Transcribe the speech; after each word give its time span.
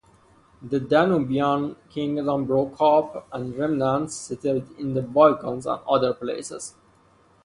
The 0.63 0.79
Danubian 0.79 1.75
kingdom 1.91 2.45
broke 2.45 2.81
up 2.81 3.27
and 3.31 3.55
remnants 3.55 4.15
settled 4.15 4.67
in 4.79 4.95
the 4.95 5.03
Balkans 5.03 5.67
and 5.67 5.79
other 5.87 6.11
places. 6.11 6.73